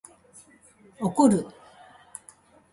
[0.99, 1.45] 怒る